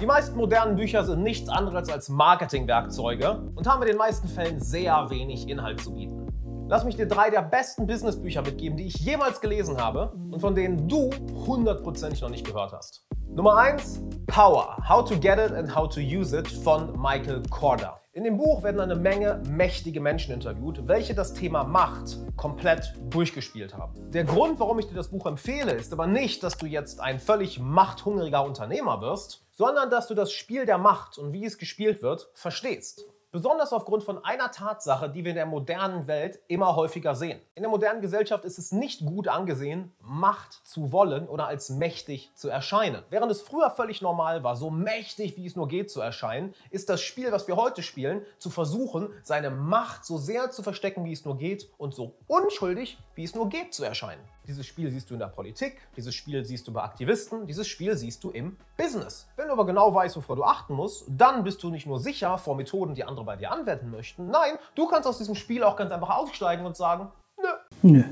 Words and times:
Die 0.00 0.06
meisten 0.06 0.34
modernen 0.38 0.76
Bücher 0.76 1.04
sind 1.04 1.22
nichts 1.22 1.50
anderes 1.50 1.90
als 1.90 2.08
Marketingwerkzeuge 2.08 3.52
und 3.54 3.66
haben 3.66 3.82
in 3.82 3.88
den 3.88 3.98
meisten 3.98 4.28
Fällen 4.28 4.58
sehr 4.58 5.10
wenig 5.10 5.46
Inhalt 5.46 5.82
zu 5.82 5.92
bieten. 5.92 6.26
Lass 6.70 6.84
mich 6.84 6.96
dir 6.96 7.06
drei 7.06 7.28
der 7.28 7.42
besten 7.42 7.86
Businessbücher 7.86 8.40
mitgeben, 8.40 8.78
die 8.78 8.86
ich 8.86 8.94
jemals 8.94 9.42
gelesen 9.42 9.76
habe 9.76 10.10
und 10.30 10.40
von 10.40 10.54
denen 10.54 10.88
du 10.88 11.10
hundertprozentig 11.46 12.22
noch 12.22 12.30
nicht 12.30 12.46
gehört 12.46 12.72
hast. 12.72 13.04
Nummer 13.28 13.58
1, 13.58 14.00
Power, 14.26 14.78
How 14.88 15.06
to 15.06 15.18
Get 15.18 15.38
It 15.38 15.52
and 15.52 15.76
How 15.76 15.86
to 15.90 16.00
Use 16.00 16.34
It 16.34 16.48
von 16.48 16.98
Michael 16.98 17.42
Korda. 17.50 17.99
In 18.12 18.24
dem 18.24 18.38
Buch 18.38 18.64
werden 18.64 18.80
eine 18.80 18.96
Menge 18.96 19.40
mächtige 19.48 20.00
Menschen 20.00 20.34
interviewt, 20.34 20.88
welche 20.88 21.14
das 21.14 21.32
Thema 21.32 21.62
Macht 21.62 22.18
komplett 22.36 22.92
durchgespielt 23.08 23.76
haben. 23.76 24.10
Der 24.10 24.24
Grund, 24.24 24.58
warum 24.58 24.80
ich 24.80 24.88
dir 24.88 24.96
das 24.96 25.12
Buch 25.12 25.26
empfehle, 25.26 25.70
ist 25.74 25.92
aber 25.92 26.08
nicht, 26.08 26.42
dass 26.42 26.58
du 26.58 26.66
jetzt 26.66 26.98
ein 26.98 27.20
völlig 27.20 27.60
machthungriger 27.60 28.44
Unternehmer 28.44 29.00
wirst, 29.00 29.46
sondern 29.52 29.90
dass 29.90 30.08
du 30.08 30.14
das 30.14 30.32
Spiel 30.32 30.66
der 30.66 30.78
Macht 30.78 31.18
und 31.18 31.32
wie 31.32 31.44
es 31.44 31.56
gespielt 31.56 32.02
wird, 32.02 32.32
verstehst. 32.34 33.04
Besonders 33.32 33.72
aufgrund 33.72 34.02
von 34.02 34.24
einer 34.24 34.50
Tatsache, 34.50 35.08
die 35.08 35.22
wir 35.22 35.30
in 35.30 35.36
der 35.36 35.46
modernen 35.46 36.08
Welt 36.08 36.40
immer 36.48 36.74
häufiger 36.74 37.14
sehen. 37.14 37.40
In 37.54 37.62
der 37.62 37.70
modernen 37.70 38.00
Gesellschaft 38.00 38.44
ist 38.44 38.58
es 38.58 38.72
nicht 38.72 39.06
gut 39.06 39.28
angesehen, 39.28 39.92
Macht 40.00 40.66
zu 40.66 40.90
wollen 40.90 41.28
oder 41.28 41.46
als 41.46 41.70
mächtig 41.70 42.32
zu 42.34 42.48
erscheinen. 42.48 43.04
Während 43.08 43.30
es 43.30 43.40
früher 43.40 43.70
völlig 43.70 44.02
normal 44.02 44.42
war, 44.42 44.56
so 44.56 44.68
mächtig 44.68 45.36
wie 45.36 45.46
es 45.46 45.54
nur 45.54 45.68
geht 45.68 45.92
zu 45.92 46.00
erscheinen, 46.00 46.54
ist 46.70 46.88
das 46.88 47.02
Spiel, 47.02 47.30
was 47.30 47.46
wir 47.46 47.54
heute 47.54 47.84
spielen, 47.84 48.26
zu 48.38 48.50
versuchen, 48.50 49.10
seine 49.22 49.50
Macht 49.50 50.04
so 50.04 50.18
sehr 50.18 50.50
zu 50.50 50.64
verstecken, 50.64 51.04
wie 51.04 51.12
es 51.12 51.24
nur 51.24 51.38
geht 51.38 51.70
und 51.78 51.94
so 51.94 52.16
unschuldig, 52.26 52.98
wie 53.14 53.22
es 53.22 53.36
nur 53.36 53.48
geht 53.48 53.74
zu 53.74 53.84
erscheinen. 53.84 54.24
Dieses 54.50 54.66
Spiel 54.66 54.90
siehst 54.90 55.08
du 55.08 55.14
in 55.14 55.20
der 55.20 55.28
Politik, 55.28 55.80
dieses 55.96 56.12
Spiel 56.12 56.44
siehst 56.44 56.66
du 56.66 56.72
bei 56.72 56.82
Aktivisten, 56.82 57.46
dieses 57.46 57.68
Spiel 57.68 57.96
siehst 57.96 58.24
du 58.24 58.30
im 58.30 58.56
Business. 58.76 59.28
Wenn 59.36 59.46
du 59.46 59.52
aber 59.52 59.64
genau 59.64 59.94
weißt, 59.94 60.16
wovor 60.16 60.34
du 60.34 60.42
achten 60.42 60.74
musst, 60.74 61.04
dann 61.06 61.44
bist 61.44 61.62
du 61.62 61.70
nicht 61.70 61.86
nur 61.86 62.00
sicher 62.00 62.36
vor 62.36 62.56
Methoden, 62.56 62.96
die 62.96 63.04
andere 63.04 63.24
bei 63.24 63.36
dir 63.36 63.52
anwenden 63.52 63.92
möchten. 63.92 64.26
Nein, 64.26 64.58
du 64.74 64.88
kannst 64.88 65.06
aus 65.06 65.18
diesem 65.18 65.36
Spiel 65.36 65.62
auch 65.62 65.76
ganz 65.76 65.92
einfach 65.92 66.10
aussteigen 66.10 66.66
und 66.66 66.76
sagen, 66.76 67.12
nö, 67.40 67.48
nö. 67.82 68.04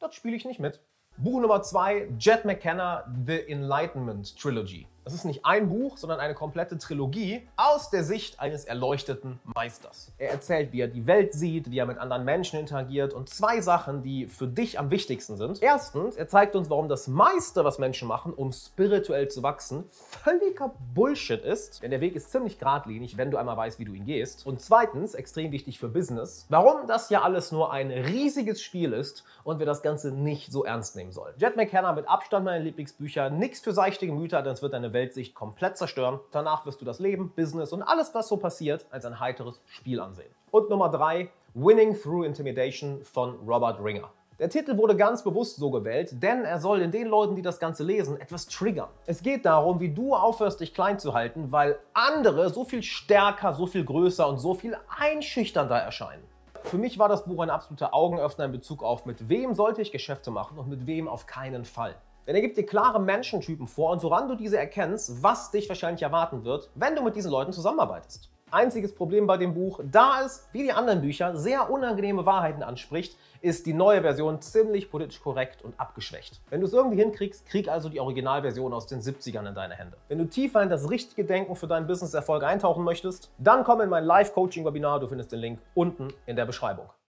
das 0.00 0.14
spiele 0.14 0.36
ich 0.36 0.46
nicht 0.46 0.58
mit. 0.58 0.80
Buch 1.16 1.40
Nummer 1.40 1.62
2, 1.62 2.08
Jet 2.18 2.44
McKenna, 2.44 3.04
The 3.24 3.38
Enlightenment 3.48 4.36
Trilogy. 4.36 4.88
Das 5.04 5.12
ist 5.12 5.26
nicht 5.26 5.44
ein 5.44 5.68
Buch, 5.68 5.98
sondern 5.98 6.18
eine 6.18 6.32
komplette 6.32 6.78
Trilogie 6.78 7.46
aus 7.56 7.90
der 7.90 8.04
Sicht 8.04 8.40
eines 8.40 8.64
erleuchteten 8.64 9.38
Meisters. 9.44 10.10
Er 10.16 10.30
erzählt, 10.30 10.72
wie 10.72 10.80
er 10.80 10.88
die 10.88 11.06
Welt 11.06 11.34
sieht, 11.34 11.70
wie 11.70 11.78
er 11.78 11.84
mit 11.84 11.98
anderen 11.98 12.24
Menschen 12.24 12.58
interagiert 12.58 13.12
und 13.12 13.28
zwei 13.28 13.60
Sachen, 13.60 14.02
die 14.02 14.26
für 14.26 14.46
dich 14.46 14.78
am 14.78 14.90
wichtigsten 14.90 15.36
sind. 15.36 15.62
Erstens, 15.62 16.16
er 16.16 16.26
zeigt 16.28 16.56
uns, 16.56 16.70
warum 16.70 16.88
das 16.88 17.06
meiste, 17.06 17.64
was 17.64 17.78
Menschen 17.78 18.08
machen, 18.08 18.32
um 18.32 18.50
spirituell 18.50 19.28
zu 19.28 19.42
wachsen, 19.42 19.84
völliger 19.90 20.72
Bullshit 20.94 21.44
ist. 21.44 21.82
Denn 21.82 21.90
der 21.90 22.00
Weg 22.00 22.16
ist 22.16 22.32
ziemlich 22.32 22.58
geradlinig, 22.58 23.18
wenn 23.18 23.30
du 23.30 23.36
einmal 23.36 23.58
weißt, 23.58 23.78
wie 23.78 23.84
du 23.84 23.92
ihn 23.92 24.06
gehst. 24.06 24.46
Und 24.46 24.62
zweitens, 24.62 25.14
extrem 25.14 25.52
wichtig 25.52 25.78
für 25.78 25.88
Business, 25.88 26.46
warum 26.48 26.86
das 26.86 27.10
ja 27.10 27.20
alles 27.20 27.52
nur 27.52 27.70
ein 27.74 27.90
riesiges 27.90 28.62
Spiel 28.62 28.94
ist 28.94 29.22
und 29.44 29.58
wir 29.58 29.66
das 29.66 29.82
Ganze 29.82 30.12
nicht 30.12 30.50
so 30.50 30.64
ernst 30.64 30.96
nehmen 30.96 31.03
sollen. 31.12 31.34
Jet 31.38 31.56
McKenna 31.56 31.92
mit 31.92 32.08
Abstand 32.08 32.44
meine 32.44 32.62
Lieblingsbücher, 32.62 33.30
nichts 33.30 33.60
für 33.60 33.72
seichte 33.72 34.06
Gemüter, 34.06 34.42
denn 34.42 34.52
es 34.52 34.62
wird 34.62 34.72
deine 34.72 34.92
Weltsicht 34.92 35.34
komplett 35.34 35.76
zerstören. 35.76 36.20
Danach 36.30 36.66
wirst 36.66 36.80
du 36.80 36.84
das 36.84 36.98
Leben, 36.98 37.32
Business 37.34 37.72
und 37.72 37.82
alles, 37.82 38.14
was 38.14 38.28
so 38.28 38.36
passiert, 38.36 38.86
als 38.90 39.04
ein 39.04 39.20
heiteres 39.20 39.60
Spiel 39.66 40.00
ansehen. 40.00 40.30
Und 40.50 40.70
Nummer 40.70 40.88
3, 40.88 41.30
Winning 41.54 41.94
Through 41.94 42.24
Intimidation 42.24 43.02
von 43.04 43.36
Robert 43.46 43.82
Ringer. 43.82 44.10
Der 44.40 44.50
Titel 44.50 44.76
wurde 44.76 44.96
ganz 44.96 45.22
bewusst 45.22 45.56
so 45.56 45.70
gewählt, 45.70 46.20
denn 46.20 46.44
er 46.44 46.58
soll 46.58 46.82
in 46.82 46.90
den 46.90 47.06
Leuten, 47.06 47.36
die 47.36 47.42
das 47.42 47.60
Ganze 47.60 47.84
lesen, 47.84 48.20
etwas 48.20 48.48
triggern. 48.48 48.88
Es 49.06 49.22
geht 49.22 49.46
darum, 49.46 49.78
wie 49.78 49.94
du 49.94 50.12
aufhörst, 50.12 50.58
dich 50.58 50.74
klein 50.74 50.98
zu 50.98 51.14
halten, 51.14 51.52
weil 51.52 51.78
andere 51.92 52.50
so 52.50 52.64
viel 52.64 52.82
stärker, 52.82 53.54
so 53.54 53.68
viel 53.68 53.84
größer 53.84 54.26
und 54.28 54.38
so 54.38 54.54
viel 54.54 54.76
einschüchternder 54.98 55.78
erscheinen. 55.78 56.24
Für 56.64 56.78
mich 56.78 56.98
war 56.98 57.10
das 57.10 57.26
Buch 57.26 57.42
ein 57.42 57.50
absoluter 57.50 57.92
Augenöffner 57.92 58.46
in 58.46 58.52
Bezug 58.52 58.82
auf, 58.82 59.04
mit 59.04 59.28
wem 59.28 59.52
sollte 59.52 59.82
ich 59.82 59.92
Geschäfte 59.92 60.30
machen 60.30 60.58
und 60.58 60.66
mit 60.66 60.86
wem 60.86 61.08
auf 61.08 61.26
keinen 61.26 61.66
Fall. 61.66 61.94
Denn 62.26 62.34
er 62.34 62.40
gibt 62.40 62.56
dir 62.56 62.64
klare 62.64 62.98
Menschentypen 62.98 63.66
vor 63.66 63.90
und 63.90 64.02
woran 64.02 64.28
du 64.28 64.34
diese 64.34 64.56
erkennst, 64.56 65.22
was 65.22 65.50
dich 65.50 65.68
wahrscheinlich 65.68 66.02
erwarten 66.02 66.42
wird, 66.42 66.70
wenn 66.74 66.96
du 66.96 67.02
mit 67.02 67.16
diesen 67.16 67.30
Leuten 67.30 67.52
zusammenarbeitest. 67.52 68.30
Einziges 68.54 68.94
Problem 68.94 69.26
bei 69.26 69.36
dem 69.36 69.52
Buch, 69.52 69.80
da 69.82 70.22
es, 70.24 70.46
wie 70.52 70.62
die 70.62 70.72
anderen 70.72 71.00
Bücher, 71.00 71.36
sehr 71.36 71.70
unangenehme 71.70 72.24
Wahrheiten 72.24 72.62
anspricht, 72.62 73.18
ist 73.40 73.66
die 73.66 73.74
neue 73.74 74.00
Version 74.00 74.40
ziemlich 74.40 74.92
politisch 74.92 75.20
korrekt 75.20 75.62
und 75.62 75.74
abgeschwächt. 75.78 76.40
Wenn 76.50 76.60
du 76.60 76.66
es 76.68 76.72
irgendwie 76.72 77.02
hinkriegst, 77.02 77.46
krieg 77.46 77.68
also 77.68 77.88
die 77.88 77.98
Originalversion 77.98 78.72
aus 78.72 78.86
den 78.86 79.00
70ern 79.00 79.48
in 79.48 79.56
deine 79.56 79.74
Hände. 79.74 79.96
Wenn 80.06 80.18
du 80.18 80.26
tiefer 80.26 80.62
in 80.62 80.70
das 80.70 80.88
richtige 80.88 81.24
Denken 81.24 81.56
für 81.56 81.66
deinen 81.66 81.88
Business-Erfolg 81.88 82.44
eintauchen 82.44 82.84
möchtest, 82.84 83.28
dann 83.38 83.64
komm 83.64 83.80
in 83.80 83.88
mein 83.88 84.04
Live-Coaching-Webinar. 84.04 85.00
Du 85.00 85.08
findest 85.08 85.32
den 85.32 85.40
Link 85.40 85.58
unten 85.74 86.14
in 86.26 86.36
der 86.36 86.46
Beschreibung. 86.46 86.86